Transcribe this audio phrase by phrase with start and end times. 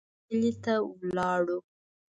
[0.27, 1.57] کلي ته ولاړو.